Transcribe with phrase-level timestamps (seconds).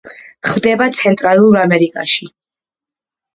[0.45, 2.31] გვხვდება ცენტრალურ ამერიკაში.